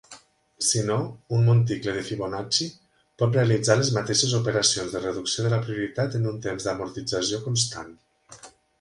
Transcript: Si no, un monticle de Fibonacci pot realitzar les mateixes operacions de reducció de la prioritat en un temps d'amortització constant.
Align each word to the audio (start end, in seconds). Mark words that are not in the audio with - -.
Si 0.67 0.79
no, 0.85 0.95
un 1.37 1.43
monticle 1.49 1.93
de 1.97 2.01
Fibonacci 2.07 2.67
pot 3.23 3.37
realitzar 3.39 3.77
les 3.83 3.93
mateixes 3.99 4.33
operacions 4.41 4.97
de 4.97 5.05
reducció 5.07 5.47
de 5.49 5.55
la 5.57 5.63
prioritat 5.69 6.21
en 6.21 6.29
un 6.35 6.45
temps 6.49 6.71
d'amortització 6.71 7.47
constant. 7.49 7.99